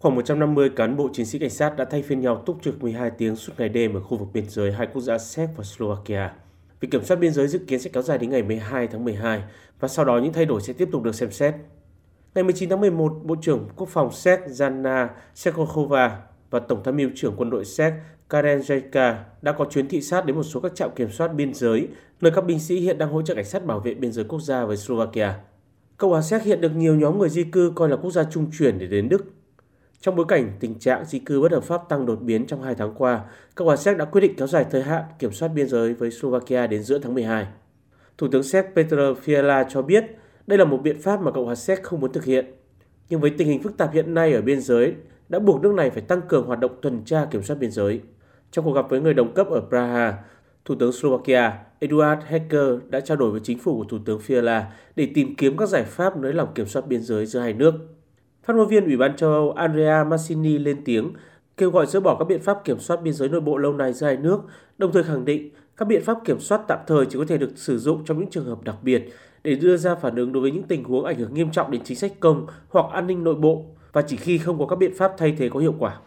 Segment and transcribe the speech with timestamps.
[0.00, 3.10] Khoảng 150 cán bộ chiến sĩ cảnh sát đã thay phiên nhau túc trực 12
[3.10, 6.32] tiếng suốt ngày đêm ở khu vực biên giới hai quốc gia Séc và Slovakia.
[6.80, 9.42] Việc kiểm soát biên giới dự kiến sẽ kéo dài đến ngày 12 tháng 12
[9.80, 11.54] và sau đó những thay đổi sẽ tiếp tục được xem xét.
[12.34, 16.18] Ngày 19 tháng 11, Bộ trưởng Quốc phòng Séc Jana Sekokova
[16.50, 17.92] và Tổng tham mưu trưởng quân đội Séc
[18.30, 21.54] Karen Jajka đã có chuyến thị sát đến một số các trạm kiểm soát biên
[21.54, 21.88] giới,
[22.20, 24.40] nơi các binh sĩ hiện đang hỗ trợ cảnh sát bảo vệ biên giới quốc
[24.40, 25.32] gia với Slovakia.
[25.96, 28.50] Cộng hòa Séc hiện được nhiều nhóm người di cư coi là quốc gia trung
[28.58, 29.39] chuyển để đến Đức.
[30.00, 32.74] Trong bối cảnh tình trạng di cư bất hợp pháp tăng đột biến trong hai
[32.74, 33.20] tháng qua,
[33.54, 36.10] Cộng hòa Séc đã quyết định kéo dài thời hạn kiểm soát biên giới với
[36.10, 37.46] Slovakia đến giữa tháng 12.
[38.18, 40.04] Thủ tướng Séc Petr Fiala cho biết
[40.46, 42.46] đây là một biện pháp mà Cộng hòa Séc không muốn thực hiện.
[43.08, 44.94] Nhưng với tình hình phức tạp hiện nay ở biên giới,
[45.28, 48.00] đã buộc nước này phải tăng cường hoạt động tuần tra kiểm soát biên giới.
[48.50, 50.14] Trong cuộc gặp với người đồng cấp ở Praha,
[50.64, 54.62] Thủ tướng Slovakia Eduard Hecker đã trao đổi với chính phủ của Thủ tướng Fiala
[54.96, 57.74] để tìm kiếm các giải pháp nới lỏng kiểm soát biên giới giữa hai nước.
[58.42, 61.12] Phát ngôn viên Ủy ban châu Âu Andrea Massini lên tiếng
[61.56, 63.92] kêu gọi dỡ bỏ các biện pháp kiểm soát biên giới nội bộ lâu nay
[63.92, 64.40] giữa hai nước,
[64.78, 67.50] đồng thời khẳng định các biện pháp kiểm soát tạm thời chỉ có thể được
[67.56, 69.08] sử dụng trong những trường hợp đặc biệt
[69.44, 71.80] để đưa ra phản ứng đối với những tình huống ảnh hưởng nghiêm trọng đến
[71.84, 74.94] chính sách công hoặc an ninh nội bộ và chỉ khi không có các biện
[74.96, 75.98] pháp thay thế có hiệu quả.